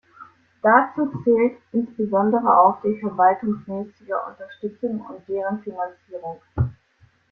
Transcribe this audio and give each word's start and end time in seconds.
Dazu 0.63 1.11
zählt 1.23 1.59
insbesondere 1.73 2.57
auch 2.59 2.81
die 2.81 2.99
verwaltungsmäßige 3.01 4.09
Unterstützung 4.31 4.99
und 5.01 5.27
deren 5.29 5.61
Finanzierung. 5.61 6.41